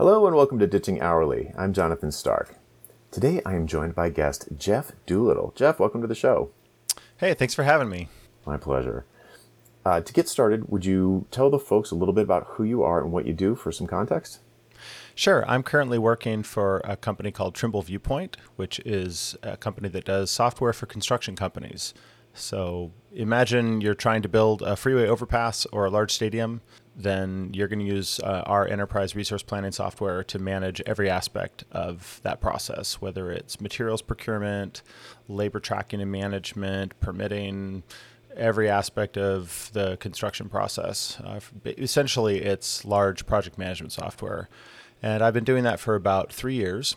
[0.00, 1.52] Hello and welcome to Ditching Hourly.
[1.58, 2.54] I'm Jonathan Stark.
[3.10, 5.52] Today I am joined by guest Jeff Doolittle.
[5.54, 6.52] Jeff, welcome to the show.
[7.18, 8.08] Hey, thanks for having me.
[8.46, 9.04] My pleasure.
[9.84, 12.82] Uh, to get started, would you tell the folks a little bit about who you
[12.82, 14.38] are and what you do for some context?
[15.14, 15.44] Sure.
[15.46, 20.30] I'm currently working for a company called Trimble Viewpoint, which is a company that does
[20.30, 21.92] software for construction companies.
[22.32, 26.62] So imagine you're trying to build a freeway overpass or a large stadium,
[27.02, 31.64] then you're going to use uh, our enterprise resource planning software to manage every aspect
[31.72, 34.82] of that process, whether it's materials procurement,
[35.28, 37.82] labor tracking and management, permitting,
[38.36, 41.18] every aspect of the construction process.
[41.22, 44.48] Uh, essentially, it's large project management software.
[45.02, 46.96] And I've been doing that for about three years.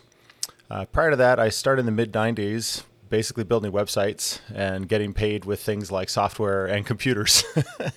[0.70, 5.12] Uh, prior to that, I started in the mid 90s basically building websites and getting
[5.12, 7.44] paid with things like software and computers.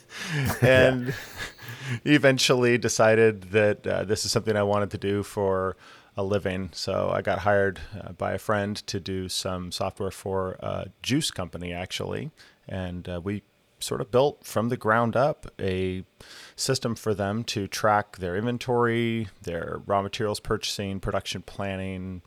[0.62, 1.14] and
[2.06, 5.76] eventually decided that uh, this is something I wanted to do for
[6.16, 6.70] a living.
[6.74, 11.32] So I got hired uh, by a friend to do some software for a juice
[11.32, 12.32] company, actually.
[12.68, 13.44] And uh, we
[13.80, 16.04] sort of built from the ground up a
[16.56, 22.24] system for them to track their inventory, their raw materials purchasing, production planning,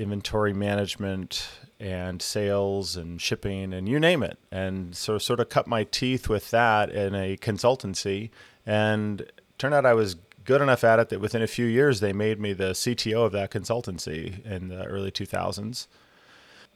[0.00, 1.48] inventory management,
[1.80, 4.38] and sales and shipping and you name it.
[4.50, 8.30] And so sort of cut my teeth with that in a consultancy.
[8.68, 9.24] And
[9.56, 12.38] turned out I was good enough at it that within a few years they made
[12.38, 15.86] me the CTO of that consultancy in the early 2000s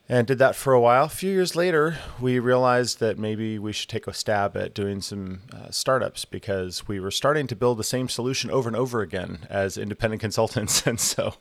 [0.08, 1.04] and did that for a while.
[1.04, 5.00] A few years later, we realized that maybe we should take a stab at doing
[5.00, 9.00] some uh, startups because we were starting to build the same solution over and over
[9.00, 10.86] again as independent consultants.
[10.86, 11.34] And so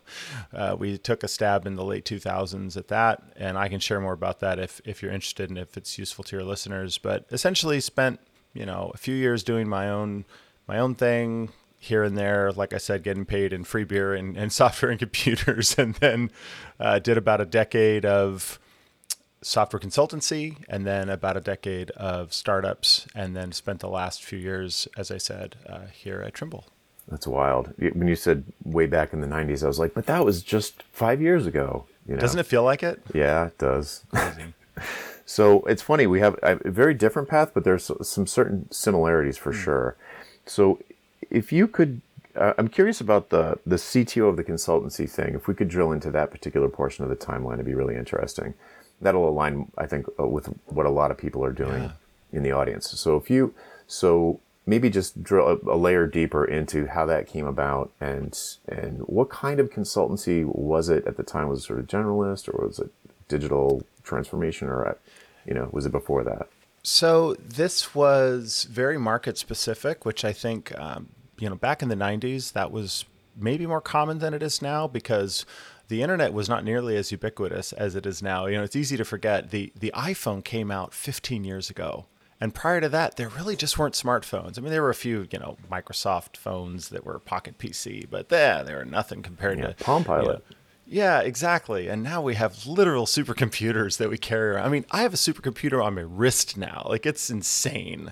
[0.54, 3.24] uh, we took a stab in the late 2000s at that.
[3.36, 6.24] And I can share more about that if, if you're interested and if it's useful
[6.26, 6.98] to your listeners.
[6.98, 8.20] But essentially, spent
[8.54, 10.26] you know a few years doing my own
[10.68, 11.50] my own thing
[11.82, 15.00] here and there, like I said, getting paid in free beer and, and software and
[15.00, 16.32] computers, and then
[16.80, 18.60] uh, did about a decade of
[19.42, 24.38] software consultancy, and then about a decade of startups, and then spent the last few
[24.38, 26.66] years, as I said, uh, here at Trimble.
[27.08, 27.74] That's wild.
[27.80, 30.84] When you said way back in the '90s, I was like, but that was just
[30.94, 31.86] five years ago.
[32.08, 32.22] You know?
[32.22, 33.02] Doesn't it feel like it?
[33.14, 34.06] Yeah, it does.
[35.31, 36.08] so it's funny.
[36.08, 39.64] We have a very different path, but there's some certain similarities for mm.
[39.64, 39.96] sure.
[40.46, 40.84] So
[41.30, 42.02] if you could,
[42.36, 45.34] uh, I'm curious about the the CTO of the consultancy thing.
[45.34, 48.56] If we could drill into that particular portion of the timeline, it'd be really interesting.
[49.00, 51.92] That'll align, I think, uh, with what a lot of people are doing yeah.
[52.34, 52.90] in the audience.
[52.90, 53.53] So if you,
[53.88, 58.38] so maybe just drill a, a, layer deeper into how that came about and
[58.68, 61.48] and what kind of consultancy was it at the time?
[61.48, 62.92] Was it sort of generalist or was it
[63.30, 65.00] digital transformation or, at,
[65.46, 66.47] you know, was it before that?
[66.84, 71.09] So this was very market specific, which I think um,
[71.41, 74.88] you know, back in the 90s, that was maybe more common than it is now
[74.88, 75.46] because
[75.88, 78.46] the internet was not nearly as ubiquitous as it is now.
[78.46, 82.06] You know, it's easy to forget the the iPhone came out 15 years ago.
[82.40, 84.57] And prior to that, there really just weren't smartphones.
[84.57, 88.30] I mean, there were a few, you know, Microsoft phones that were Pocket PC, but
[88.30, 90.25] there, they were nothing compared yeah, to Palm Pilot.
[90.25, 90.41] You know,
[90.91, 91.88] yeah, exactly.
[91.88, 94.66] And now we have literal supercomputers that we carry around.
[94.66, 96.85] I mean, I have a supercomputer on my wrist now.
[96.90, 98.12] Like, it's insane.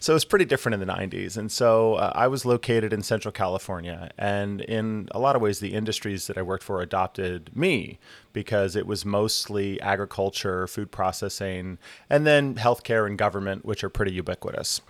[0.00, 1.36] So it's pretty different in the 90s.
[1.36, 4.10] And so uh, I was located in Central California.
[4.16, 7.98] And in a lot of ways, the industries that I worked for adopted me
[8.32, 11.76] because it was mostly agriculture, food processing,
[12.08, 14.80] and then healthcare and government, which are pretty ubiquitous.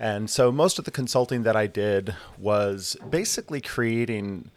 [0.00, 4.50] And so most of the consulting that I did was basically creating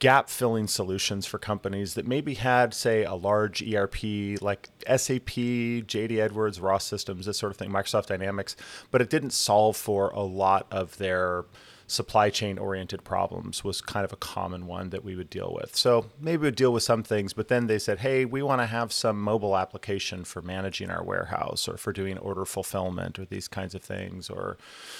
[0.00, 4.02] gap filling solutions for companies that maybe had, say, a large ERP
[4.40, 8.56] like SAP, JD Edwards, Ross Systems, this sort of thing, Microsoft Dynamics,
[8.90, 11.44] but it didn't solve for a lot of their
[11.90, 15.74] supply chain oriented problems was kind of a common one that we would deal with.
[15.74, 18.66] So maybe we'd deal with some things, but then they said, hey, we want to
[18.66, 23.48] have some mobile application for managing our warehouse or for doing order fulfillment or these
[23.48, 24.56] kinds of things, or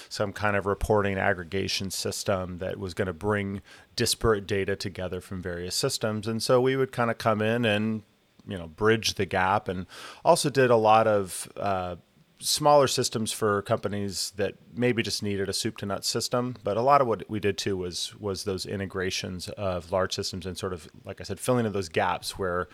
[0.09, 3.61] some kind of reporting aggregation system that was going to bring
[3.95, 6.27] disparate data together from various systems.
[6.27, 8.03] And so we would kind of come in and
[8.47, 9.85] you know bridge the gap and
[10.25, 11.95] also did a lot of uh,
[12.41, 16.55] smaller systems for companies that maybe just needed a soup to nuts system.
[16.63, 20.45] But a lot of what we did too was was those integrations of large systems
[20.45, 22.67] and sort of like I said, filling in those gaps where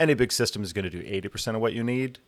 [0.00, 2.18] any big system is going to do eighty percent of what you need,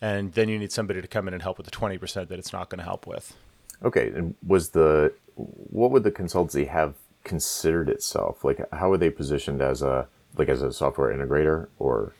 [0.00, 2.38] and then you need somebody to come in and help with the twenty percent that
[2.38, 3.36] it's not going to help with.
[3.82, 6.94] Okay, and was the what would the consultancy have
[7.24, 8.44] considered itself?
[8.44, 12.12] Like, how were they positioned as a like as a software integrator or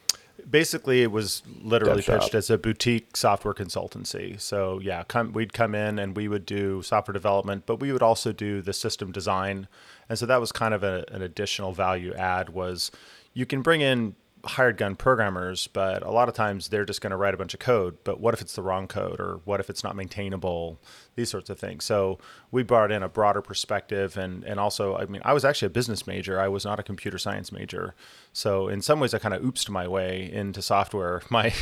[0.49, 2.21] basically it was literally Dev shop.
[2.21, 6.47] pitched as a boutique software consultancy so yeah come, we'd come in and we would
[6.47, 9.69] do software development but we would also do the system design
[10.09, 12.91] and so that was kind of a, an additional value add was
[13.35, 14.15] you can bring in
[14.45, 17.53] hired gun programmers but a lot of times they're just going to write a bunch
[17.53, 20.81] of code but what if it's the wrong code or what if it's not maintainable?
[21.15, 21.85] These sorts of things.
[21.85, 22.19] So
[22.51, 25.71] we brought in a broader perspective and and also i mean i was actually a
[25.71, 26.41] business major.
[26.41, 27.95] I was not a computer science major.
[28.33, 31.23] So in some ways i kind of oopsed my way into software.
[31.31, 31.53] My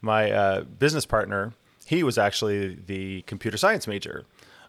[0.00, 1.52] my uh, business partner
[1.86, 4.26] he was actually the computer science major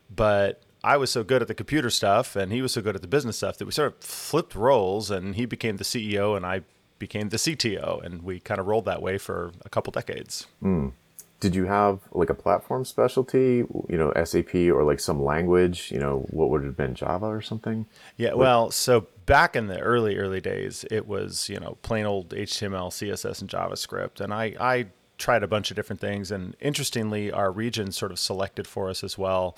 [0.09, 3.01] but I was so good at the computer stuff and he was so good at
[3.01, 6.45] the business stuff that we sort of flipped roles and he became the CEO and
[6.45, 6.61] I
[6.99, 10.45] became the CTO, and we kind of rolled that way for a couple decades.
[10.61, 10.91] Mm.
[11.39, 15.97] Did you have like a platform specialty, you know, SAP or like some language, you
[15.97, 17.85] know, what would it have been, Java or something?
[18.17, 22.31] Yeah, well, so back in the early, early days, it was, you know, plain old
[22.31, 24.19] HTML, CSS, and JavaScript.
[24.19, 24.87] And I, I
[25.17, 26.29] tried a bunch of different things.
[26.29, 29.55] And interestingly, our region sort of selected for us as well.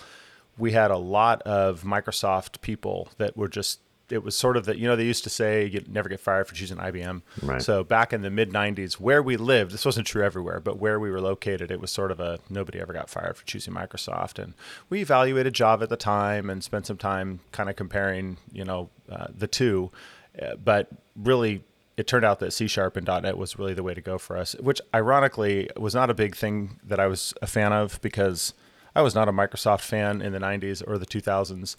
[0.58, 3.80] We had a lot of Microsoft people that were just
[4.12, 6.48] it was sort of that you know they used to say you never get fired
[6.48, 7.22] for choosing IBM.
[7.42, 7.62] Right.
[7.62, 11.00] So back in the mid '90s, where we lived, this wasn't true everywhere, but where
[11.00, 14.42] we were located, it was sort of a nobody ever got fired for choosing Microsoft.
[14.42, 14.54] And
[14.90, 18.90] we evaluated Java at the time and spent some time kind of comparing, you know,
[19.10, 19.92] uh, the two.
[20.42, 21.64] Uh, but really,
[21.98, 24.38] it turned out that C Sharp and .NET was really the way to go for
[24.38, 28.54] us, which ironically was not a big thing that I was a fan of because
[28.96, 31.76] I was not a Microsoft fan in the '90s or the 2000s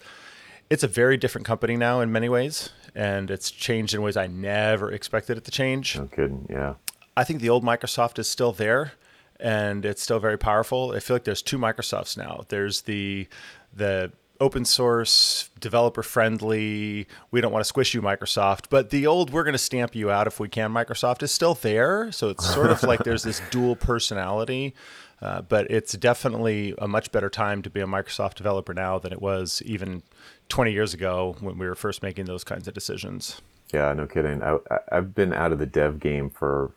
[0.69, 4.27] it's a very different company now in many ways, and it's changed in ways I
[4.27, 5.97] never expected it to change.
[5.97, 6.75] No kidding, yeah.
[7.15, 8.93] I think the old Microsoft is still there,
[9.39, 10.93] and it's still very powerful.
[10.95, 12.45] I feel like there's two Microsofts now.
[12.47, 13.27] There's the
[13.73, 18.65] the open source, developer friendly, we don't want to squish you, Microsoft.
[18.69, 21.53] But the old, we're going to stamp you out if we can, Microsoft is still
[21.53, 22.11] there.
[22.11, 24.73] So it's sort of like there's this dual personality.
[25.21, 29.13] Uh, but it's definitely a much better time to be a Microsoft developer now than
[29.13, 30.03] it was even
[30.49, 33.41] 20 years ago when we were first making those kinds of decisions.
[33.73, 34.43] Yeah, no kidding.
[34.43, 34.57] I,
[34.91, 36.75] I've been out of the dev game for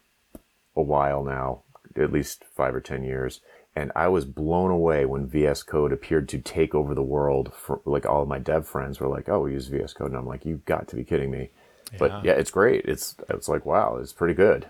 [0.76, 1.62] a while now,
[1.96, 3.40] at least five or 10 years.
[3.74, 7.52] And I was blown away when VS Code appeared to take over the world.
[7.52, 10.16] For, like all of my dev friends were like, "Oh, we use VS Code," and
[10.16, 11.50] I'm like, "You've got to be kidding me!"
[11.92, 11.98] Yeah.
[11.98, 12.86] But yeah, it's great.
[12.86, 14.66] It's it's like wow, it's pretty good.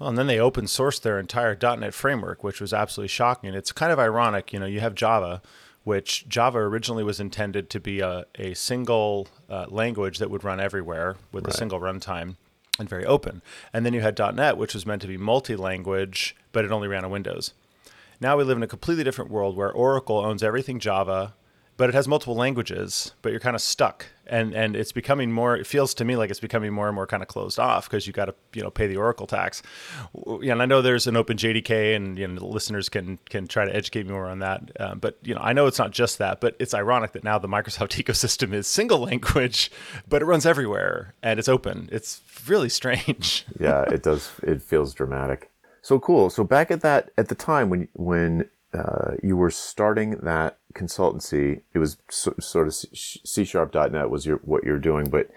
[0.00, 3.52] Well, and then they open sourced their entire .NET framework, which was absolutely shocking.
[3.52, 4.64] It's kind of ironic, you know.
[4.64, 5.42] You have Java,
[5.84, 10.58] which Java originally was intended to be a, a single uh, language that would run
[10.58, 11.52] everywhere with right.
[11.52, 12.36] a single runtime
[12.78, 13.42] and very open.
[13.74, 17.04] And then you had .NET, which was meant to be multi-language, but it only ran
[17.04, 17.52] on Windows.
[18.22, 21.34] Now we live in a completely different world where Oracle owns everything Java,
[21.80, 24.04] but it has multiple languages, but you're kind of stuck.
[24.26, 27.06] And and it's becoming more it feels to me like it's becoming more and more
[27.06, 29.62] kind of closed off because you got to, you know, pay the Oracle tax.
[30.14, 33.74] And I know there's an open JDK and you know listeners can can try to
[33.74, 34.70] educate me more on that.
[34.78, 37.38] Um, but you know, I know it's not just that, but it's ironic that now
[37.38, 39.70] the Microsoft ecosystem is single language,
[40.06, 41.88] but it runs everywhere and it's open.
[41.90, 43.46] It's really strange.
[43.58, 45.50] yeah, it does it feels dramatic.
[45.80, 46.28] So cool.
[46.28, 51.62] So back at that at the time when when uh, you were starting that consultancy.
[51.74, 55.30] It was so, sort of C sharp.net was your, what you're doing, but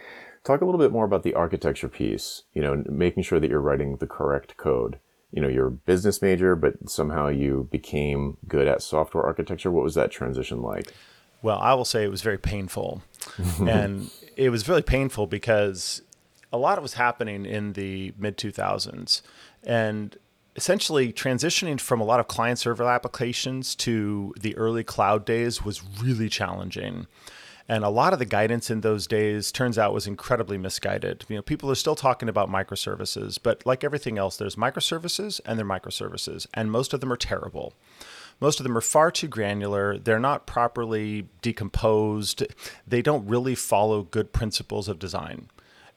[0.43, 3.61] talk a little bit more about the architecture piece, you know, making sure that you're
[3.61, 4.99] writing the correct code.
[5.31, 9.71] You know, you're a business major, but somehow you became good at software architecture.
[9.71, 10.93] What was that transition like?
[11.41, 13.01] Well, I will say it was very painful.
[13.59, 16.01] and it was really painful because
[16.51, 19.21] a lot was happening in the mid 2000s.
[19.63, 20.17] And
[20.55, 25.83] essentially transitioning from a lot of client server applications to the early cloud days was
[26.01, 27.07] really challenging.
[27.67, 31.23] And a lot of the guidance in those days turns out was incredibly misguided.
[31.29, 35.57] You know, people are still talking about microservices, but like everything else, there's microservices and
[35.57, 37.73] they're microservices, and most of them are terrible.
[38.41, 39.97] Most of them are far too granular.
[39.97, 42.43] They're not properly decomposed.
[42.85, 45.47] They don't really follow good principles of design.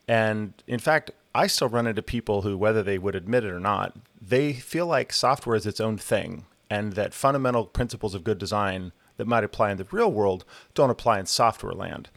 [0.09, 3.61] And in fact, I still run into people who, whether they would admit it or
[3.61, 8.39] not, they feel like software is its own thing and that fundamental principles of good
[8.39, 10.45] design that might apply in the real world
[10.75, 12.09] don't apply in software land.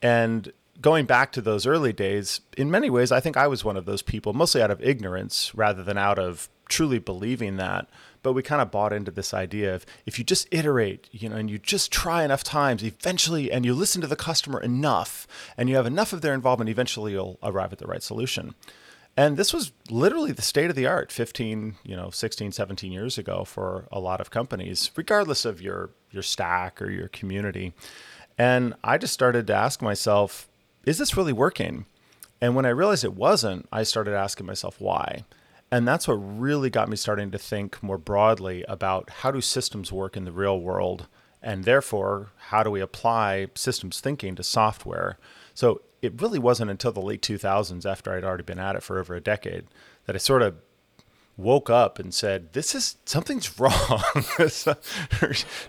[0.00, 3.76] And going back to those early days, in many ways, I think I was one
[3.76, 7.88] of those people, mostly out of ignorance rather than out of truly believing that
[8.22, 11.36] but we kind of bought into this idea of if you just iterate, you know,
[11.36, 15.26] and you just try enough times, eventually, and you listen to the customer enough,
[15.56, 18.54] and you have enough of their involvement, eventually you'll arrive at the right solution.
[19.16, 23.18] And this was literally the state of the art 15, you know, 16, 17 years
[23.18, 27.72] ago for a lot of companies, regardless of your your stack or your community.
[28.38, 30.48] And I just started to ask myself,
[30.84, 31.86] is this really working?
[32.40, 35.24] And when I realized it wasn't, I started asking myself why.
[35.72, 39.90] And that's what really got me starting to think more broadly about how do systems
[39.90, 41.08] work in the real world
[41.42, 45.18] and therefore how do we apply systems thinking to software.
[45.54, 48.98] So it really wasn't until the late 2000s after I'd already been at it for
[48.98, 49.64] over a decade
[50.04, 50.56] that I sort of
[51.38, 54.02] woke up and said, "This is something's wrong.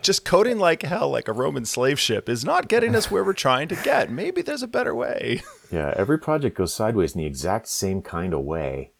[0.01, 3.31] Just coding like hell, like a Roman slave ship, is not getting us where we're
[3.31, 4.11] trying to get.
[4.11, 5.41] Maybe there's a better way."
[5.71, 8.91] Yeah, every project goes sideways in the exact same kind of way.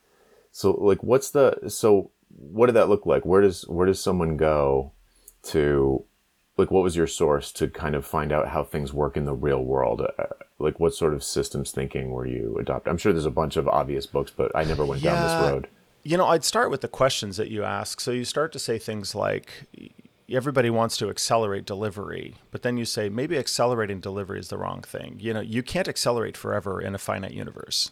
[0.54, 2.12] So, like, what's the so?
[2.30, 3.26] What did that look like?
[3.26, 4.94] Where does where does someone go
[5.48, 6.06] to?
[6.56, 9.34] Like, what was your source to kind of find out how things work in the
[9.34, 10.02] real world?
[10.02, 10.26] Uh,
[10.60, 12.92] like, what sort of systems thinking were you adopting?
[12.92, 15.14] I'm sure there's a bunch of obvious books, but I never went yeah.
[15.14, 15.68] down this road.
[16.04, 18.00] You know, I'd start with the questions that you ask.
[18.00, 19.66] So you start to say things like,
[20.30, 24.82] everybody wants to accelerate delivery, but then you say maybe accelerating delivery is the wrong
[24.82, 25.18] thing.
[25.20, 27.92] You know, you can't accelerate forever in a finite universe.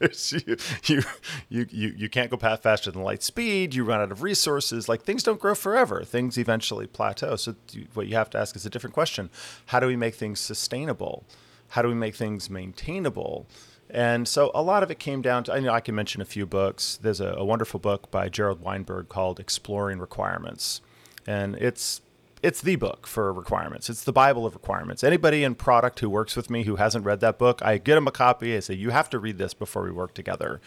[0.00, 1.02] you, you,
[1.48, 3.74] you, you, you can't go past faster than light speed.
[3.74, 4.88] You run out of resources.
[4.88, 6.02] Like things don't grow forever.
[6.04, 7.36] Things eventually plateau.
[7.36, 7.54] So
[7.94, 9.30] what you have to ask is a different question:
[9.66, 11.24] How do we make things sustainable?
[11.68, 13.46] How do we make things maintainable?
[13.90, 16.26] And so a lot of it came down to, I know I can mention a
[16.26, 16.98] few books.
[17.00, 20.82] There's a, a, wonderful book by Gerald Weinberg called Exploring Requirements.
[21.28, 22.00] And it's
[22.42, 23.90] it's the book for requirements.
[23.90, 25.04] It's the Bible of requirements.
[25.04, 28.06] Anybody in product who works with me who hasn't read that book, I get them
[28.06, 28.56] a copy.
[28.56, 30.60] I say, you have to read this before we work together.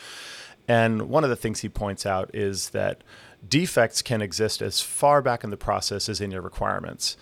[0.67, 3.03] And one of the things he points out is that
[3.47, 7.17] defects can exist as far back in the process as in your requirements.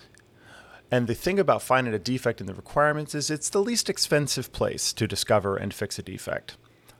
[0.90, 4.52] And the thing about finding a defect in the requirements is it's the least expensive
[4.52, 6.56] place to discover and fix a defect.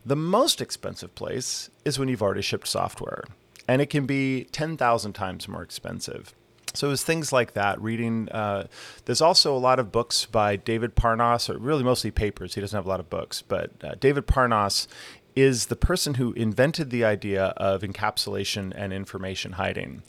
[0.07, 3.25] The most expensive place is when you've already shipped software,
[3.71, 6.35] and it can be 10,000 times more expensive.
[6.75, 7.81] So it was things like that.
[7.81, 8.67] Reading, uh,
[9.05, 12.57] there's also a lot of books by David Parnas, or really mostly papers.
[12.57, 14.89] He doesn't have a lot of books, but uh, David Parnas
[15.37, 20.03] is the person who invented the idea of encapsulation and information hiding.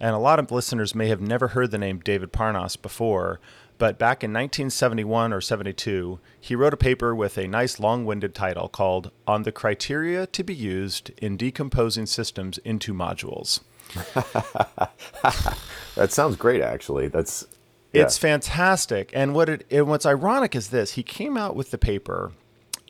[0.00, 3.38] And a lot of listeners may have never heard the name David Parnas before,
[3.78, 8.34] but back in 1971 or 72, he wrote a paper with a nice long winded
[8.34, 13.60] title called On the Criteria to be Used in Decomposing Systems into Modules.
[15.94, 17.08] that sounds great, actually.
[17.08, 17.46] That's.
[17.92, 18.02] Yeah.
[18.02, 19.10] It's fantastic.
[19.14, 22.32] And what it and what's ironic is this he came out with the paper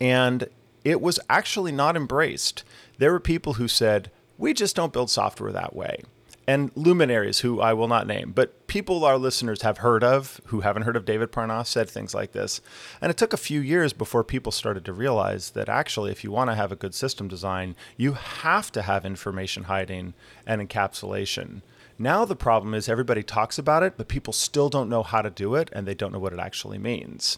[0.00, 0.48] and
[0.84, 2.64] it was actually not embraced.
[2.98, 6.02] There were people who said, We just don't build software that way
[6.48, 10.62] and luminaries who I will not name, but people our listeners have heard of who
[10.62, 12.62] haven't heard of David Parnas said things like this.
[13.02, 16.32] And it took a few years before people started to realize that actually, if you
[16.32, 20.14] want to have a good system design, you have to have information hiding
[20.46, 21.60] and encapsulation.
[21.98, 25.28] Now the problem is everybody talks about it, but people still don't know how to
[25.28, 27.36] do it and they don't know what it actually means.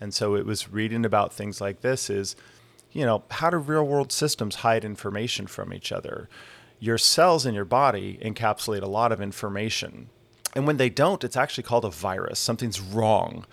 [0.00, 2.36] And so it was reading about things like this is,
[2.92, 6.28] you know, how do real world systems hide information from each other?
[6.82, 10.08] Your cells in your body encapsulate a lot of information.
[10.52, 12.40] And when they don't, it's actually called a virus.
[12.40, 13.46] Something's wrong.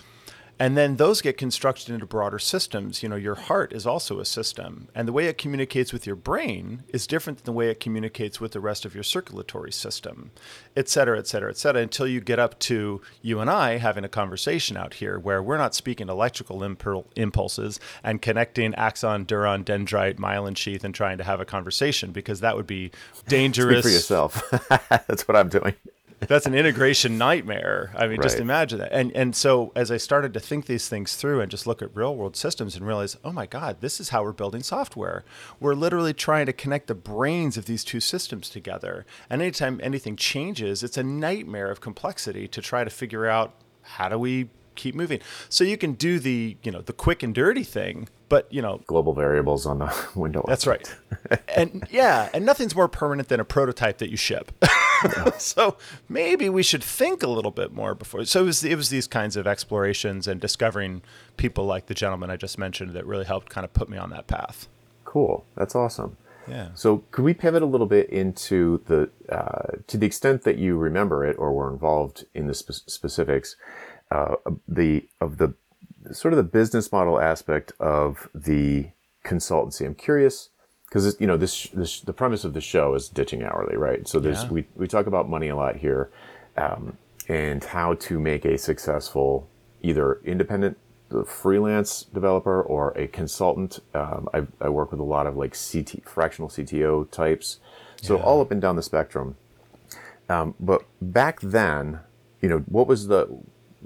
[0.59, 3.01] And then those get constructed into broader systems.
[3.01, 6.17] You know, your heart is also a system, and the way it communicates with your
[6.17, 10.31] brain is different than the way it communicates with the rest of your circulatory system,
[10.75, 14.03] et cetera, et cetera, et cetera, until you get up to you and I having
[14.03, 16.61] a conversation out here where we're not speaking electrical
[17.15, 22.41] impulses and connecting axon, neuron, dendrite, myelin sheath and trying to have a conversation because
[22.41, 22.91] that would be
[23.27, 23.79] dangerous.
[23.85, 24.43] Speak for yourself.
[25.07, 25.75] That's what I'm doing
[26.27, 27.91] that's an integration nightmare.
[27.95, 28.21] I mean, right.
[28.21, 28.91] just imagine that.
[28.91, 31.95] And and so as I started to think these things through and just look at
[31.95, 35.23] real world systems and realize, oh my God, this is how we're building software.
[35.59, 39.05] We're literally trying to connect the brains of these two systems together.
[39.29, 44.09] And anytime anything changes, it's a nightmare of complexity to try to figure out how
[44.09, 44.49] do we
[44.79, 45.19] keep moving.
[45.49, 48.81] So you can do the, you know, the quick and dirty thing, but you know,
[48.87, 50.43] global variables on the window.
[50.47, 50.87] That's right.
[51.55, 54.51] and yeah, and nothing's more permanent than a prototype that you ship.
[55.37, 58.25] so maybe we should think a little bit more before.
[58.25, 61.01] So it was, it was these kinds of explorations and discovering
[61.37, 64.09] people like the gentleman I just mentioned that really helped kind of put me on
[64.11, 64.67] that path.
[65.05, 65.45] Cool.
[65.55, 66.17] That's awesome.
[66.47, 66.69] Yeah.
[66.73, 70.77] So could we pivot a little bit into the, uh, to the extent that you
[70.77, 73.55] remember it or were involved in the spe- specifics,
[74.11, 74.35] uh,
[74.67, 75.53] the of the
[76.11, 78.89] sort of the business model aspect of the
[79.25, 79.85] consultancy.
[79.85, 80.49] I'm curious
[80.87, 84.07] because you know this, this the premise of the show is ditching hourly, right?
[84.07, 84.49] So there's yeah.
[84.49, 86.09] we we talk about money a lot here,
[86.57, 86.97] um,
[87.27, 89.47] and how to make a successful
[89.81, 90.77] either independent
[91.25, 93.79] freelance developer or a consultant.
[93.93, 97.59] Um, I, I work with a lot of like CT fractional CTO types,
[98.01, 98.23] so yeah.
[98.23, 99.35] all up and down the spectrum.
[100.27, 102.01] Um, but back then,
[102.41, 103.27] you know, what was the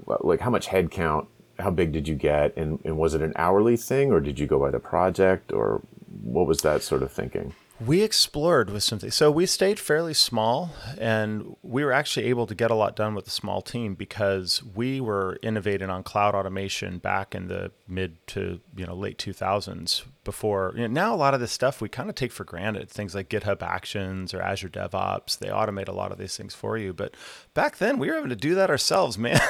[0.06, 1.26] like how much headcount?
[1.58, 4.46] How big did you get, and, and was it an hourly thing, or did you
[4.46, 5.82] go by the project, or
[6.22, 7.54] what was that sort of thinking?
[7.84, 9.10] We explored with something.
[9.10, 13.14] So we stayed fairly small and we were actually able to get a lot done
[13.14, 18.24] with a small team because we were innovating on cloud automation back in the mid
[18.28, 20.72] to, you know, late 2000s before.
[20.76, 22.88] You know, now a lot of this stuff we kind of take for granted.
[22.88, 26.78] Things like GitHub Actions or Azure DevOps, they automate a lot of these things for
[26.78, 27.14] you, but
[27.52, 29.40] back then we were having to do that ourselves, man.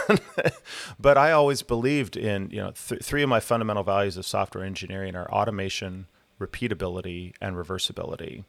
[0.98, 4.64] but I always believed in, you know, th- three of my fundamental values of software
[4.64, 6.06] engineering are automation,
[6.40, 8.44] repeatability and reversibility.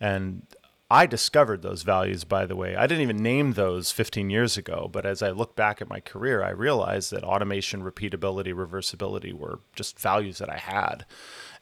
[0.00, 0.46] And
[0.92, 2.74] I discovered those values, by the way.
[2.74, 6.00] I didn't even name those 15 years ago, but as I look back at my
[6.00, 11.06] career, I realized that automation, repeatability, reversibility were just values that I had.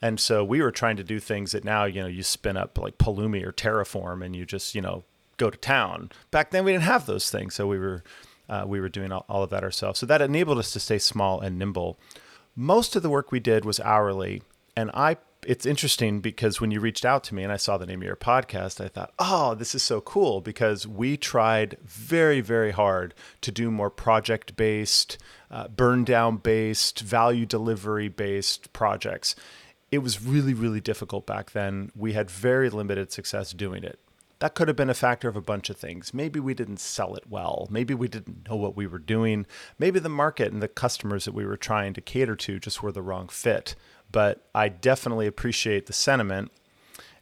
[0.01, 2.79] And so we were trying to do things that now, you know, you spin up
[2.79, 5.05] like Pulumi or Terraform and you just, you know,
[5.37, 6.11] go to town.
[6.31, 7.55] Back then we didn't have those things.
[7.55, 8.03] So we were,
[8.49, 10.01] uh, we were doing all of that ourselves.
[10.01, 11.99] So that enabled us to stay small and nimble.
[12.57, 14.43] Most of the work we did was hourly.
[14.75, 17.87] And I it's interesting because when you reached out to me and I saw the
[17.87, 22.41] name of your podcast, I thought, oh, this is so cool because we tried very,
[22.41, 25.19] very hard to do more project based,
[25.51, 29.37] uh, burn down based, value delivery based projects.
[29.91, 31.93] It was really, really difficult back then.
[31.97, 33.99] We had very limited success doing it.
[34.41, 36.15] That could have been a factor of a bunch of things.
[36.15, 37.67] Maybe we didn't sell it well.
[37.71, 39.47] Maybe we didn't know what we were doing.
[39.79, 42.93] Maybe the market and the customers that we were trying to cater to just were
[42.93, 43.75] the wrong fit
[44.11, 46.51] but I definitely appreciate the sentiment.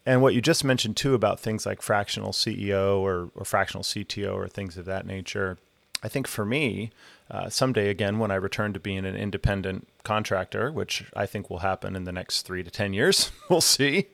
[0.05, 4.35] And what you just mentioned too about things like fractional CEO or, or fractional CTO
[4.35, 5.59] or things of that nature,
[6.03, 6.93] I think for me,
[7.29, 11.59] uh, someday again, when I return to being an independent contractor, which I think will
[11.59, 14.07] happen in the next three to 10 years, we'll see,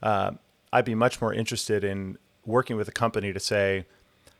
[0.00, 0.32] uh,
[0.72, 3.86] I'd be much more interested in working with a company to say,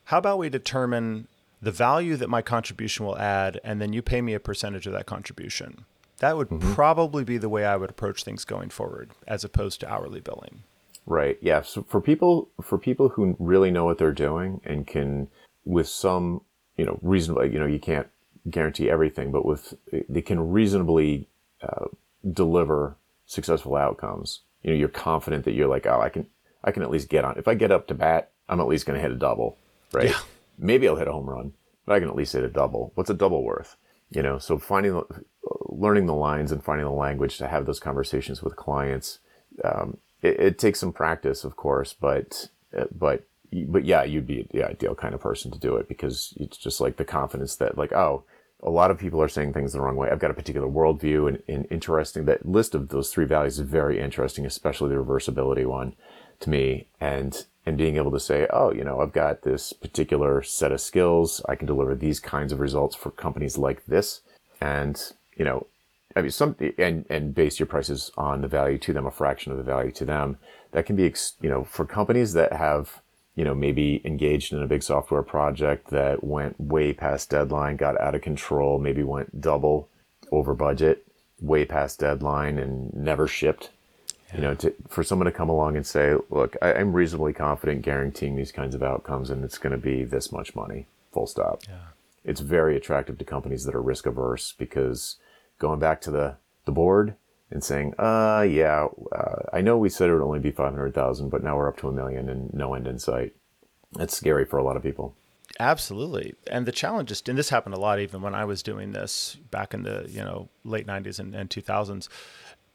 [0.04, 1.28] how about we determine
[1.61, 4.92] the value that my contribution will add, and then you pay me a percentage of
[4.92, 5.85] that contribution?
[6.18, 6.75] That would mm-hmm.
[6.75, 10.62] probably be the way I would approach things going forward, as opposed to hourly billing.
[11.06, 11.37] Right.
[11.40, 11.62] Yeah.
[11.62, 15.28] So for people for people who really know what they're doing and can,
[15.64, 16.42] with some
[16.76, 18.06] you know reasonably, you know you can't
[18.49, 19.75] guarantee everything, but with
[20.09, 21.28] they can reasonably
[21.61, 21.87] uh,
[22.30, 24.42] deliver successful outcomes.
[24.62, 26.26] You know, you're confident that you're like, oh, I can
[26.64, 27.38] I can at least get on.
[27.38, 29.59] If I get up to bat, I'm at least going to hit a double,
[29.92, 30.11] right?
[30.11, 30.18] Yeah.
[30.59, 31.53] Maybe I'll hit a home run,
[31.87, 32.92] but I can at least hit a double.
[32.94, 33.77] What's a double worth?
[34.11, 35.03] You know, so finding
[35.68, 39.18] learning the lines and finding the language to have those conversations with clients.
[39.64, 43.25] Um, it, it, takes some practice, of course, but uh, but
[43.66, 46.81] but yeah, you'd be the ideal kind of person to do it because it's just
[46.81, 48.25] like the confidence that like oh,
[48.62, 50.09] a lot of people are saying things the wrong way.
[50.11, 53.68] I've got a particular worldview, and, and interesting that list of those three values is
[53.68, 55.94] very interesting, especially the reversibility one
[56.42, 60.42] to me, and and being able to say, oh, you know, I've got this particular
[60.42, 61.40] set of skills.
[61.48, 64.20] I can deliver these kinds of results for companies like this,
[64.61, 65.00] and
[65.37, 65.66] you know,
[66.14, 69.52] I mean, some and and base your prices on the value to them, a fraction
[69.52, 70.38] of the value to them.
[70.72, 73.02] That can be, you know, for companies that have,
[73.37, 78.00] you know, maybe engaged in a big software project that went way past deadline, got
[78.00, 79.88] out of control, maybe went double
[80.31, 81.07] over budget,
[81.40, 83.70] way past deadline, and never shipped.
[84.33, 84.37] Yeah.
[84.37, 87.83] You know, to, for someone to come along and say, "Look, I, am reasonably confident
[87.83, 91.62] guaranteeing these kinds of outcomes, and it's going to be this much money." Full stop.
[91.68, 91.79] Yeah.
[92.25, 95.16] It's very attractive to companies that are risk averse because
[95.59, 97.14] going back to the, the board
[97.51, 101.42] and saying, uh, yeah, uh, I know we said it would only be 500,000, but
[101.42, 103.35] now we're up to a million and no end in sight.
[103.92, 105.14] That's scary for a lot of people.
[105.61, 106.35] Absolutely.
[106.47, 109.37] And the challenge is, and this happened a lot even when I was doing this
[109.51, 112.09] back in the, you know, late 90s and, and 2000s,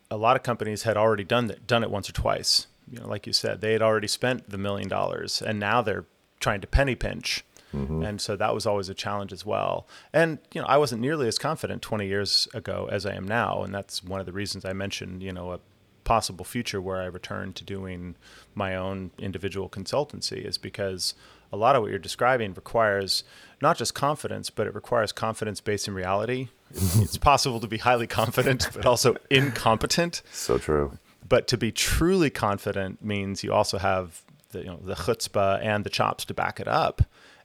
[0.10, 2.68] a lot of companies had already done that, done it once or twice.
[2.90, 6.06] You know, like you said, they had already spent the million dollars and now they're
[6.40, 7.44] trying to penny pinch
[7.74, 8.04] Mm-hmm.
[8.04, 9.88] And so that was always a challenge as well.
[10.14, 13.64] And, you know, I wasn't nearly as confident 20 years ago as I am now.
[13.64, 15.60] And that's one of the reasons I mentioned, you know, a
[16.04, 18.16] possible future where I return to doing
[18.56, 21.14] my own individual consultancy is because
[21.52, 23.24] a lot of what you're describing requires
[23.62, 26.50] not just confidence, but it requires confidence based in reality.
[26.72, 30.22] it's possible to be highly confident, but also incompetent.
[30.32, 30.98] So true.
[31.28, 35.84] But to be truly confident means you also have the, you know, the chutzpah and
[35.84, 37.02] the chops to back it up.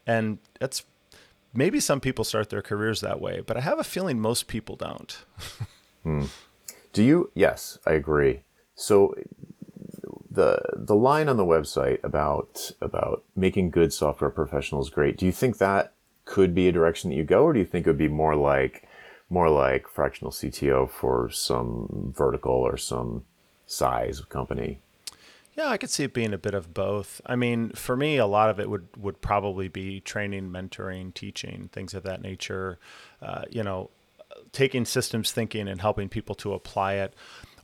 [0.07, 0.85] And that's
[1.55, 4.77] maybe some people start their careers that way, but I have a feeling most people
[4.77, 5.25] don't.
[6.03, 6.25] hmm.
[6.93, 7.31] Do you?
[7.35, 8.43] Yes, I agree.
[8.75, 9.15] So
[10.33, 15.17] the the line on the website about about making good software professionals great.
[15.17, 15.93] Do you think that
[16.25, 18.37] could be a direction that you go, or do you think it would be more
[18.37, 18.89] like
[19.29, 23.25] more like fractional CTO for some vertical or some
[23.67, 24.81] size of company?
[25.55, 27.21] Yeah, I could see it being a bit of both.
[27.27, 31.69] I mean, for me, a lot of it would would probably be training, mentoring, teaching,
[31.73, 32.79] things of that nature.
[33.21, 33.91] Uh, you know,
[34.53, 37.15] taking systems thinking and helping people to apply it.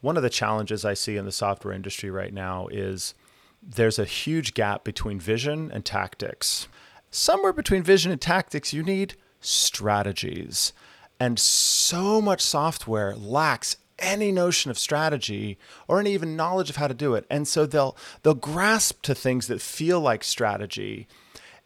[0.01, 3.15] One of the challenges I see in the software industry right now is
[3.63, 6.69] there's a huge gap between vision and tactics.
[7.11, 10.73] Somewhere between vision and tactics, you need strategies.
[11.19, 15.59] And so much software lacks any notion of strategy
[15.89, 17.27] or any even knowledge of how to do it.
[17.29, 21.09] And so they'll they'll grasp to things that feel like strategy.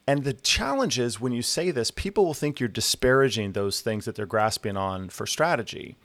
[0.07, 4.05] And the challenge is when you say this, people will think you're disparaging those things
[4.05, 5.97] that they're grasping on for strategy.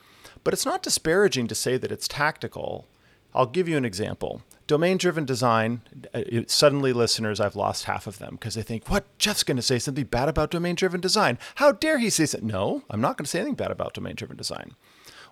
[0.48, 2.88] But it's not disparaging to say that it's tactical.
[3.34, 4.40] I'll give you an example.
[4.66, 5.82] Domain driven design,
[6.14, 9.04] uh, suddenly listeners, I've lost half of them because they think, what?
[9.18, 11.38] Jeff's going to say something bad about domain driven design.
[11.56, 12.48] How dare he say something?
[12.48, 14.74] No, I'm not going to say anything bad about domain driven design.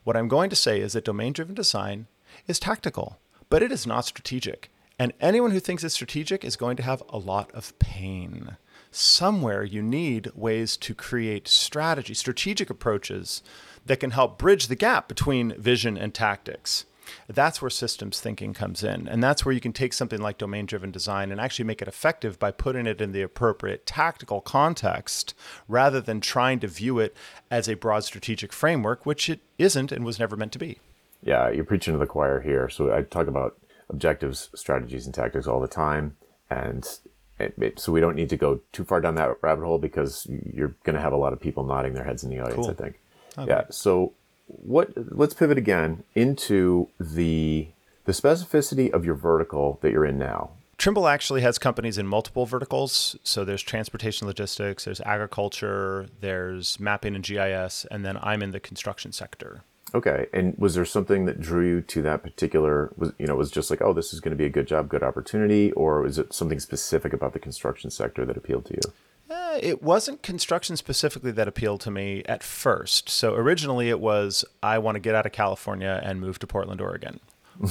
[0.05, 2.09] What I'm going to say is that domain driven design
[2.47, 4.71] is tactical, but it is not strategic.
[4.99, 8.59] And anyone who thinks it's strategic is going to have a lot of pain.
[8.91, 13.43] Somewhere you need ways to create strategy, strategic approaches
[13.87, 16.85] that can help bridge the gap between vision and tactics.
[17.29, 19.09] That's where systems thinking comes in.
[19.09, 21.89] And that's where you can take something like domain driven design and actually make it
[21.89, 25.35] effective by putting it in the appropriate tactical context
[25.69, 27.17] rather than trying to view it
[27.51, 30.81] as a broad strategic framework, which it isn't and was never meant to be.
[31.23, 32.69] Yeah, you're preaching to the choir here.
[32.69, 36.17] So I talk about objectives, strategies, and tactics all the time.
[36.51, 36.87] And
[37.39, 40.27] it, it, so we don't need to go too far down that rabbit hole because
[40.29, 42.71] you're going to have a lot of people nodding their heads in the audience, cool.
[42.71, 43.01] I think.
[43.39, 43.51] Okay.
[43.51, 43.65] Yeah.
[43.71, 44.13] So
[44.47, 47.69] what let's pivot again into the
[48.05, 50.51] the specificity of your vertical that you're in now.
[50.79, 53.17] Trimble actually has companies in multiple verticals.
[53.25, 58.61] So there's transportation logistics, there's agriculture, there's mapping and GIS, and then I'm in the
[58.61, 59.63] construction sector.
[59.95, 60.27] Okay.
[60.33, 63.71] And was there something that drew you to that particular was you know, was just
[63.71, 66.35] like, oh, this is going to be a good job, good opportunity, or was it
[66.35, 68.93] something specific about the construction sector that appealed to you?
[69.63, 73.09] It wasn't construction specifically that appealed to me at first.
[73.09, 76.81] So originally it was I want to get out of California and move to Portland,
[76.81, 77.21] Oregon.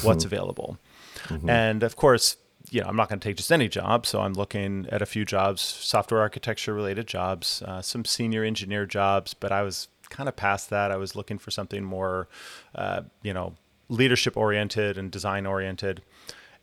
[0.02, 0.78] What's available?
[1.26, 1.50] Mm-hmm.
[1.50, 2.38] And of course,
[2.72, 4.06] you know, I'm not going to take just any job.
[4.06, 8.86] So I'm looking at a few jobs, software architecture related jobs, uh, some senior engineer
[8.86, 10.92] jobs, but I was kind of past that.
[10.92, 12.28] I was looking for something more,
[12.74, 13.56] uh, you know,
[13.90, 16.02] leadership oriented and design oriented.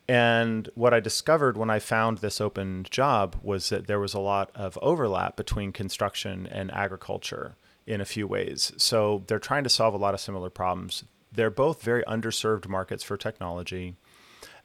[0.08, 4.20] And what I discovered when I found this open job was that there was a
[4.20, 8.72] lot of overlap between construction and agriculture in a few ways.
[8.76, 11.04] So they're trying to solve a lot of similar problems.
[11.30, 13.94] They're both very underserved markets for technology.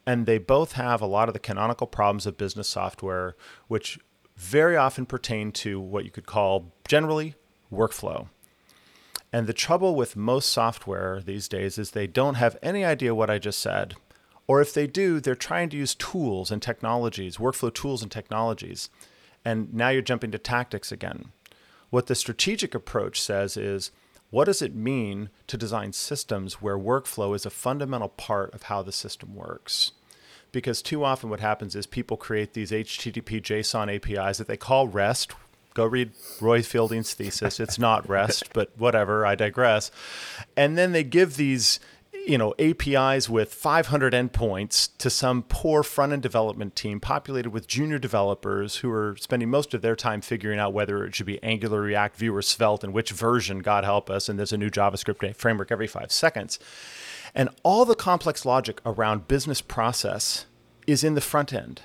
[0.05, 3.35] And they both have a lot of the canonical problems of business software,
[3.67, 3.99] which
[4.35, 7.35] very often pertain to what you could call generally
[7.71, 8.29] workflow.
[9.33, 13.29] And the trouble with most software these days is they don't have any idea what
[13.29, 13.95] I just said
[14.47, 18.89] or if they do, they're trying to use tools and technologies, workflow tools and technologies.
[19.43, 21.31] And now you're jumping to tactics again.
[21.89, 23.91] What the strategic approach says is
[24.29, 28.81] what does it mean to design systems where workflow is a fundamental part of how
[28.81, 29.93] the system works?
[30.51, 34.87] Because too often what happens is people create these HTTP JSON APIs that they call
[34.87, 35.33] REST.
[35.73, 37.59] Go read Roy Fielding's thesis.
[37.59, 39.91] It's not REST, but whatever, I digress.
[40.55, 41.79] And then they give these
[42.27, 47.67] you know APIs with 500 endpoints to some poor front end development team populated with
[47.67, 51.41] junior developers who are spending most of their time figuring out whether it should be
[51.41, 53.59] Angular, React, Vue, or Svelte, and which version.
[53.59, 54.27] God help us!
[54.27, 56.59] And there's a new JavaScript framework every five seconds,
[57.33, 60.45] and all the complex logic around business process
[60.85, 61.81] is in the front end,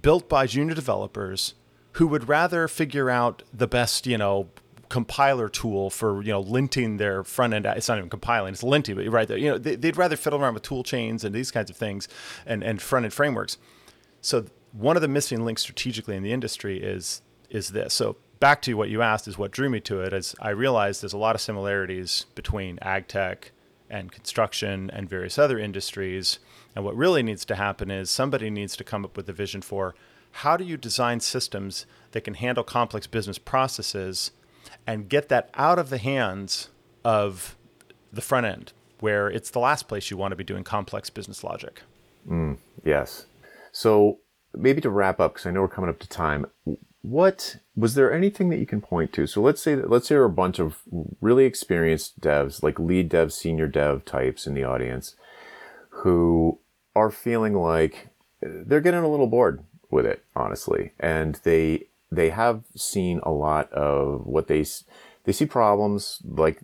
[0.00, 1.54] built by junior developers
[1.92, 4.48] who would rather figure out the best, you know,
[4.88, 7.66] compiler tool for you know linting their front end.
[7.66, 8.96] It's not even compiling; it's linting.
[8.96, 11.50] But right there, you know, they, would rather fiddle around with tool chains and these
[11.50, 12.08] kinds of things,
[12.44, 13.58] and and front end frameworks.
[14.20, 17.94] So one of the missing links strategically in the industry is is this.
[17.94, 20.12] So back to what you asked is what drew me to it.
[20.12, 23.52] Is I realized there's a lot of similarities between ag tech
[23.88, 26.38] and construction and various other industries.
[26.74, 29.62] And what really needs to happen is somebody needs to come up with a vision
[29.62, 29.94] for
[30.32, 34.32] how do you design systems that can handle complex business processes
[34.86, 36.70] and get that out of the hands
[37.04, 37.56] of
[38.12, 41.44] the front end, where it's the last place you want to be doing complex business
[41.44, 41.82] logic.
[42.28, 43.26] Mm, yes.
[43.72, 44.18] So
[44.54, 46.46] maybe to wrap up, because I know we're coming up to time.
[47.02, 49.26] What was there anything that you can point to?
[49.26, 50.80] So let's say that let's say there are a bunch of
[51.20, 55.14] really experienced devs, like lead dev, senior dev types in the audience,
[55.90, 56.58] who
[56.96, 58.08] are feeling like
[58.40, 63.72] they're getting a little bored with it, honestly, and they they have seen a lot
[63.72, 64.64] of what they
[65.24, 66.60] they see problems like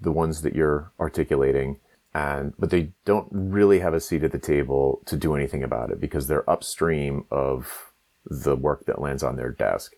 [0.00, 1.78] the ones that you're articulating
[2.14, 5.90] and but they don't really have a seat at the table to do anything about
[5.90, 7.90] it because they're upstream of
[8.24, 9.94] the work that lands on their desk.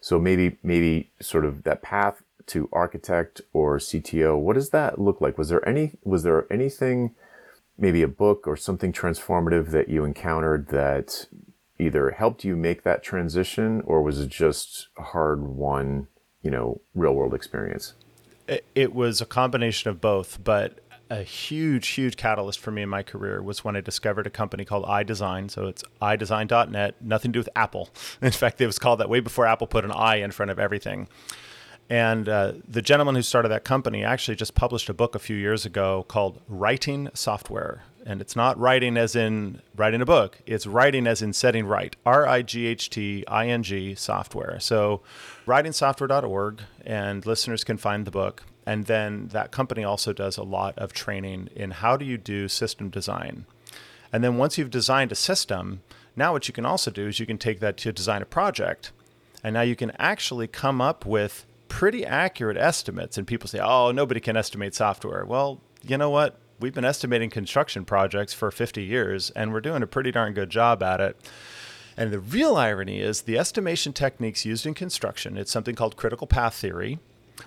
[0.00, 5.20] So maybe maybe sort of that path to architect or CTO what does that look
[5.20, 5.36] like?
[5.36, 7.14] Was there any was there anything
[7.76, 11.26] maybe a book or something transformative that you encountered that
[11.80, 16.08] either helped you make that transition or was it just a hard won,
[16.42, 17.94] you know, real world experience?
[18.74, 23.02] It was a combination of both, but a huge, huge catalyst for me in my
[23.02, 25.50] career was when I discovered a company called iDesign.
[25.50, 27.90] So it's iDesign.net, nothing to do with Apple.
[28.22, 30.58] In fact, it was called that way before Apple put an I in front of
[30.60, 31.08] everything.
[31.90, 35.34] And uh, the gentleman who started that company actually just published a book a few
[35.34, 37.82] years ago called Righting Software.
[38.06, 41.94] And it's not writing as in writing a book, it's righting as in setting right.
[42.06, 44.58] R I G H T I N G software.
[44.60, 45.02] So,
[45.46, 48.44] rightingsoftware.org, and listeners can find the book.
[48.64, 52.48] And then that company also does a lot of training in how do you do
[52.48, 53.44] system design.
[54.12, 55.82] And then once you've designed a system,
[56.16, 58.92] now what you can also do is you can take that to design a project.
[59.42, 63.16] And now you can actually come up with pretty accurate estimates.
[63.16, 65.24] And people say, oh, nobody can estimate software.
[65.24, 66.38] Well, you know what?
[66.58, 70.50] We've been estimating construction projects for 50 years, and we're doing a pretty darn good
[70.50, 71.16] job at it.
[71.96, 76.26] And the real irony is the estimation techniques used in construction, it's something called critical
[76.26, 76.98] path theory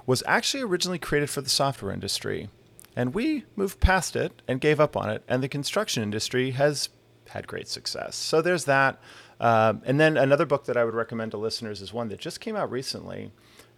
[0.05, 2.49] was actually originally created for the software industry.
[2.95, 5.23] And we moved past it and gave up on it.
[5.27, 6.89] And the construction industry has
[7.29, 8.15] had great success.
[8.15, 9.01] So there's that.
[9.39, 12.39] Um, and then another book that I would recommend to listeners is one that just
[12.39, 13.31] came out recently,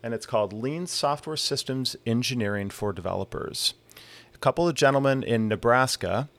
[0.06, 3.74] and it's called Lean Software Systems Engineering for Developers.
[4.36, 6.30] A couple of gentlemen in Nebraska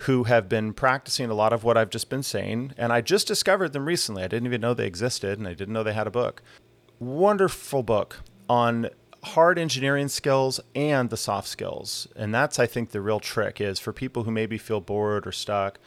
[0.00, 3.26] who have been practicing a lot of what I've just been saying, and I just
[3.26, 4.22] discovered them recently.
[4.22, 6.40] I didn't even know they existed, and I didn't know they had a book.
[7.00, 8.90] Wonderful book on
[9.24, 12.06] hard engineering skills and the soft skills.
[12.14, 15.32] And that's, I think, the real trick is for people who maybe feel bored or
[15.32, 15.80] stuck.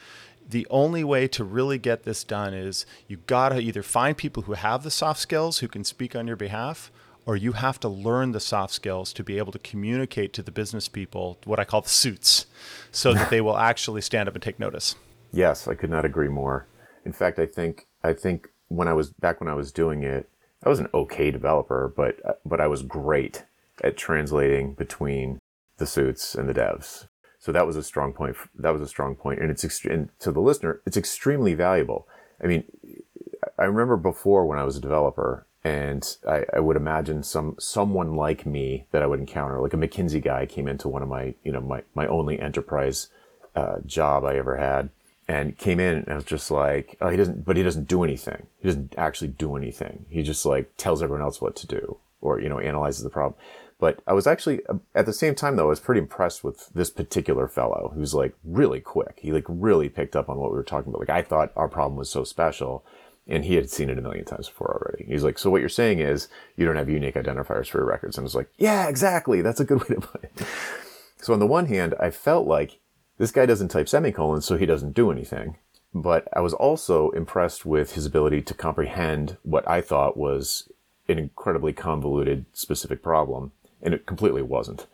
[0.45, 4.43] The only way to really get this done is you got to either find people
[4.43, 6.91] who have the soft skills who can speak on your behalf,
[7.25, 10.51] or you have to learn the soft skills to be able to communicate to the
[10.51, 12.45] business people what I call the suits
[12.91, 14.95] so that they will actually stand up and take notice.
[15.32, 16.67] Yes, I could not agree more.
[17.05, 20.29] In fact, I think I think when I was back when I was doing it,
[20.63, 23.45] I was an okay developer, but but I was great
[23.84, 25.39] at translating between
[25.77, 27.08] the suits and the devs.
[27.39, 28.36] So that was a strong point.
[28.55, 32.08] That was a strong point, and it's extre- to the listener, it's extremely valuable.
[32.43, 32.65] I mean,
[33.58, 38.15] I remember before when I was a developer, and I, I, would imagine some someone
[38.15, 41.34] like me that I would encounter, like a McKinsey guy, came into one of my
[41.43, 43.10] you know my my only enterprise
[43.56, 44.89] uh, job I ever had,
[45.30, 48.04] and came in and I was just like, oh, he doesn't, but he doesn't do
[48.04, 48.48] anything.
[48.60, 50.08] He doesn't actually do anything.
[50.10, 53.39] He just like tells everyone else what to do or, you know, analyzes the problem.
[53.80, 54.62] But I was actually,
[54.95, 58.34] at the same time though, I was pretty impressed with this particular fellow who's like
[58.43, 59.19] really quick.
[59.22, 61.08] He like really picked up on what we were talking about.
[61.08, 62.84] Like I thought our problem was so special
[63.27, 65.05] and he had seen it a million times before already.
[65.05, 68.17] He's like, so what you're saying is you don't have unique identifiers for your records.
[68.17, 69.41] And I was like, yeah, exactly.
[69.41, 70.32] That's a good way to put it.
[71.21, 72.79] So on the one hand, I felt like
[73.17, 75.58] this guy doesn't type semicolons, so he doesn't do anything.
[75.93, 80.71] But I was also impressed with his ability to comprehend what I thought was
[81.08, 83.51] an incredibly convoluted specific problem,
[83.82, 84.88] and it completely wasn't.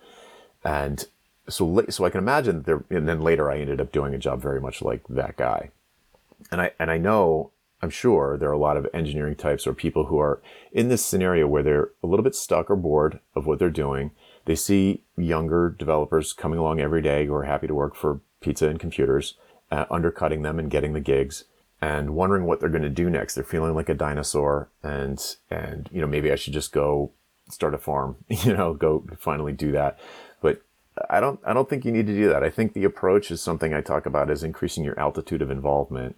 [0.64, 1.06] And
[1.48, 2.84] so, so I can imagine there.
[2.90, 5.70] And then later, I ended up doing a job very much like that guy.
[6.52, 7.52] And I and I know
[7.86, 10.42] I'm sure there are a lot of engineering types or people who are
[10.74, 14.12] in this scenario where they're a little bit stuck or bored of what they're doing
[14.46, 18.68] they see younger developers coming along every day who are happy to work for pizza
[18.70, 19.36] and computers,
[19.72, 21.46] uh, undercutting them and getting the gigs
[21.82, 23.34] and wondering what they're going to do next.
[23.36, 25.20] They're feeling like a dinosaur and,
[25.50, 27.12] and, you know, maybe I should just go
[27.50, 30.00] start a farm, you know, go finally do that.
[30.42, 30.62] But
[31.10, 32.44] I don't, I don't think you need to do that.
[32.44, 36.16] I think the approach is something I talk about is increasing your altitude of involvement,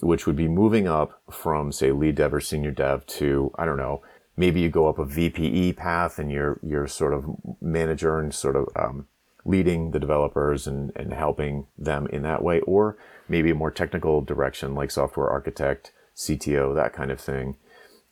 [0.00, 3.76] which would be moving up from say lead dev or senior dev to, I don't
[3.76, 4.02] know,
[4.36, 7.24] maybe you go up a VPE path and you're you're sort of
[7.60, 9.06] manager and sort of um,
[9.44, 12.96] leading the developers and, and helping them in that way, or
[13.28, 17.56] maybe a more technical direction like software architect, CTO, that kind of thing.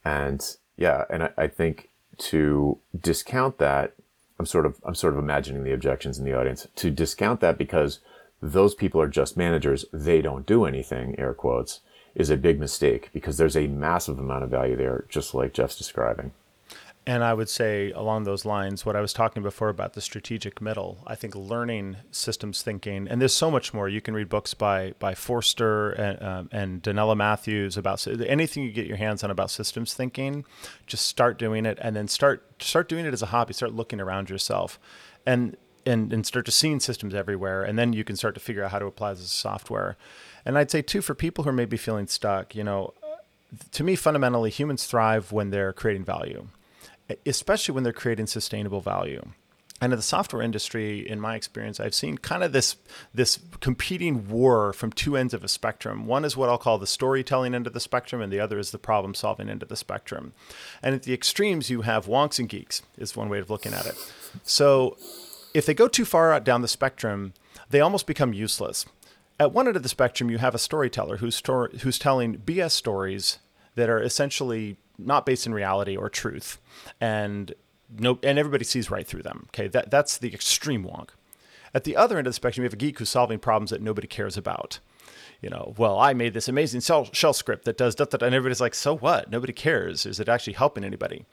[0.05, 3.95] And yeah, and I, I think to discount that,
[4.39, 7.57] I'm sort of I'm sort of imagining the objections in the audience to discount that
[7.57, 8.01] because
[8.41, 11.81] those people are just managers, they don't do anything, air quotes
[12.15, 15.77] is a big mistake because there's a massive amount of value there, just like Jeff's
[15.77, 16.33] describing.
[17.09, 20.61] And I would say along those lines, what I was talking before about the strategic
[20.61, 23.89] middle, I think learning systems thinking, and there's so much more.
[23.89, 28.73] You can read books by by Forrester and, um, and Donella Meadows about anything you
[28.73, 30.45] get your hands on about systems thinking.
[30.89, 33.55] Just start doing it, and then start start doing it as a hobby.
[33.55, 34.81] Start looking around yourself,
[35.25, 38.65] and and and start to seeing systems everywhere, and then you can start to figure
[38.65, 39.97] out how to apply this software.
[40.45, 42.95] And I'd say too for people who are maybe feeling stuck, you know,
[43.73, 46.49] to me fundamentally humans thrive when they're creating value,
[47.25, 49.23] especially when they're creating sustainable value.
[49.79, 52.77] And in the software industry, in my experience, I've seen kind of this
[53.13, 56.07] this competing war from two ends of a spectrum.
[56.07, 58.71] One is what I'll call the storytelling end of the spectrum, and the other is
[58.71, 60.33] the problem solving end of the spectrum.
[60.83, 63.85] And at the extremes, you have wonks and geeks, is one way of looking at
[63.85, 63.97] it.
[64.45, 64.97] So
[65.57, 67.33] if they go too far out down the spectrum,
[67.71, 68.85] they almost become useless.
[69.41, 72.73] At one end of the spectrum, you have a storyteller who's, sto- who's telling BS
[72.73, 73.39] stories
[73.75, 76.59] that are essentially not based in reality or truth.
[77.01, 77.55] And
[77.99, 79.47] no, and everybody sees right through them.
[79.49, 81.11] Okay, that that's the extreme wonk.
[81.73, 83.81] At the other end of the spectrum, you have a geek who's solving problems that
[83.81, 84.79] nobody cares about.
[85.41, 88.61] You know, well, I made this amazing shell, shell script that does that, and everybody's
[88.61, 89.31] like, so what?
[89.31, 90.07] Nobody cares.
[90.07, 91.25] Is it actually helping anybody?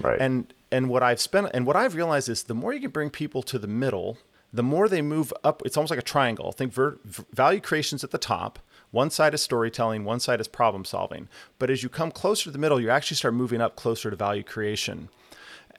[0.00, 0.20] Right.
[0.20, 3.10] And and what I've spent and what I've realized is the more you can bring
[3.10, 4.18] people to the middle,
[4.52, 5.62] the more they move up.
[5.64, 6.52] It's almost like a triangle.
[6.52, 8.58] Think ver, value creation's at the top.
[8.90, 11.28] One side is storytelling, one side is problem solving.
[11.58, 14.16] But as you come closer to the middle, you actually start moving up closer to
[14.16, 15.08] value creation.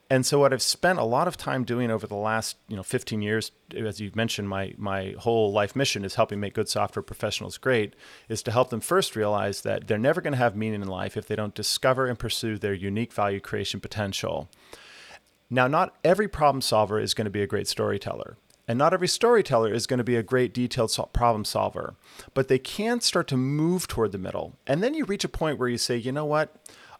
[0.10, 2.84] And so what I've spent a lot of time doing over the last, you know,
[2.84, 7.04] 15 years, as you've mentioned, my my whole life mission is helping make good software
[7.04, 7.93] professionals great,
[8.30, 11.17] is to help them first realize that they're never going to have meaning in life
[11.17, 14.50] if they don't discover and pursue their unique value creation potential.
[15.50, 18.38] Now, not every problem solver is going to be a great storyteller.
[18.67, 21.96] And not every storyteller is going to be a great detailed problem solver,
[22.34, 24.58] but they can start to move toward the middle.
[24.67, 26.54] And then you reach a point where you say, you know what?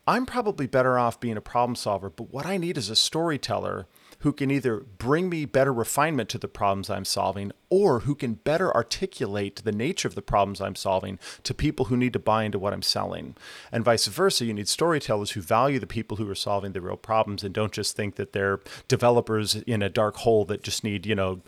[0.08, 3.88] I'm probably better off being a problem solver, but what I need is a storyteller
[4.20, 8.36] who can either bring me better refinement to the problems I'm solving or who can
[8.36, 12.46] better articulate the nature of the problems I'm solving to people who need to buy
[12.46, 13.36] into what I'm selling.
[13.72, 16.98] And vice versa, you need storytellers who value the people who are solving the real
[16.98, 21.06] problems and don't just think that they're developers in a dark hole that just need,
[21.06, 21.42] you know,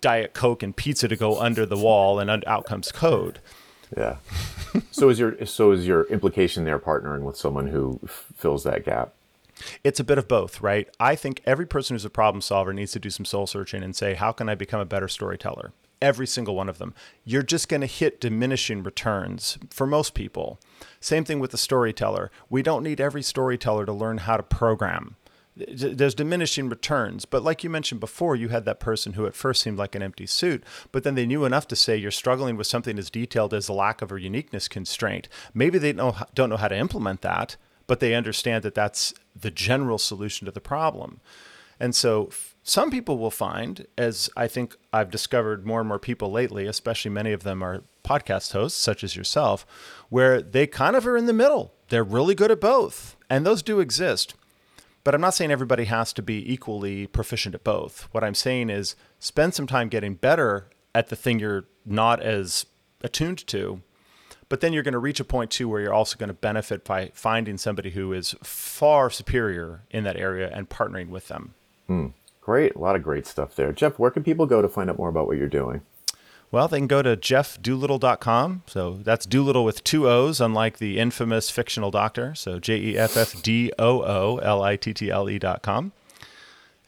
[0.00, 3.38] Diet Coke and pizza to go under the wall and out comes code.
[3.96, 4.16] Yeah.
[4.90, 8.84] so is your so is your implication there partnering with someone who f- fills that
[8.84, 9.12] gap?
[9.84, 10.88] It's a bit of both, right?
[10.98, 13.94] I think every person who's a problem solver needs to do some soul searching and
[13.94, 15.72] say, how can I become a better storyteller?
[16.00, 16.94] Every single one of them.
[17.24, 20.58] You're just going to hit diminishing returns for most people.
[21.00, 22.30] Same thing with the storyteller.
[22.50, 25.16] We don't need every storyteller to learn how to program
[25.56, 27.24] there's diminishing returns.
[27.24, 30.02] But like you mentioned before, you had that person who at first seemed like an
[30.02, 33.52] empty suit, but then they knew enough to say you're struggling with something as detailed
[33.52, 35.28] as the lack of a uniqueness constraint.
[35.52, 39.50] Maybe they know, don't know how to implement that, but they understand that that's the
[39.50, 41.20] general solution to the problem.
[41.78, 42.30] And so
[42.62, 47.10] some people will find, as I think I've discovered more and more people lately, especially
[47.10, 49.66] many of them are podcast hosts, such as yourself,
[50.08, 51.74] where they kind of are in the middle.
[51.88, 53.16] They're really good at both.
[53.28, 54.34] And those do exist.
[55.04, 58.08] But I'm not saying everybody has to be equally proficient at both.
[58.12, 62.66] What I'm saying is spend some time getting better at the thing you're not as
[63.02, 63.82] attuned to.
[64.48, 66.84] But then you're going to reach a point too where you're also going to benefit
[66.84, 71.54] by finding somebody who is far superior in that area and partnering with them.
[71.88, 72.74] Mm, great.
[72.74, 73.72] A lot of great stuff there.
[73.72, 75.80] Jeff, where can people go to find out more about what you're doing?
[76.52, 78.64] Well, they can go to jeffdoolittle.com.
[78.66, 82.34] So that's Doolittle with two O's, unlike the infamous fictional doctor.
[82.34, 85.92] So J E F F D O O L I T T L E.com.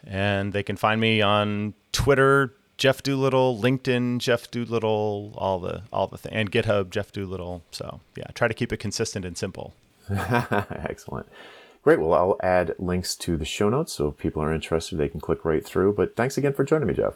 [0.07, 6.09] And they can find me on Twitter, Jeff Doolittle, LinkedIn, Jeff Doolittle, all the all
[6.09, 7.63] the things, and GitHub, Jeff Doolittle.
[7.71, 9.73] So yeah, try to keep it consistent and simple.
[10.11, 11.27] Excellent.
[11.83, 12.01] Great.
[12.01, 15.21] Well, I'll add links to the show notes so if people are interested, they can
[15.21, 15.95] click right through.
[15.95, 17.15] But thanks again for joining me, Jeff.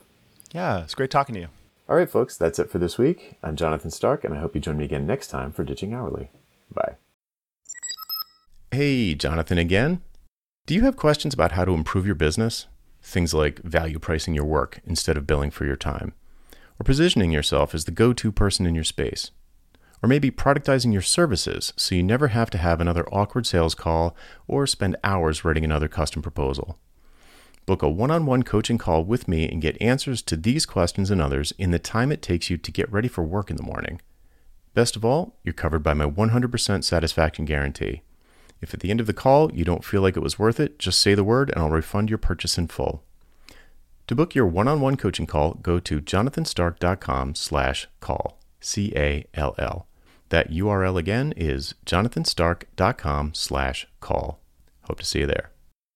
[0.53, 1.49] Yeah, it's great talking to you.
[1.89, 3.39] All right, folks, that's it for this week.
[3.43, 6.31] I'm Jonathan Stark, and I hope you join me again next time for Ditching Hourly.
[6.71, 6.97] Bye.
[8.71, 10.03] Hey, Jonathan again.
[10.67, 12.67] Do you have questions about how to improve your business?
[13.01, 16.13] Things like value pricing your work instead of billing for your time,
[16.79, 19.31] or positioning yourself as the go to person in your space,
[20.03, 24.15] or maybe productizing your services so you never have to have another awkward sales call
[24.47, 26.79] or spend hours writing another custom proposal.
[27.69, 31.11] Book a one on one coaching call with me and get answers to these questions
[31.11, 33.63] and others in the time it takes you to get ready for work in the
[33.63, 34.01] morning.
[34.73, 38.01] Best of all, you're covered by my 100% satisfaction guarantee.
[38.63, 40.79] If at the end of the call you don't feel like it was worth it,
[40.79, 43.03] just say the word and I'll refund your purchase in full.
[44.07, 49.87] To book your one-on-one coaching call, go to jonathanstark.com slash call, C-A-L-L.
[50.31, 54.41] That URL again is jonathanstark.com slash call.
[54.85, 55.51] Hope to see you there.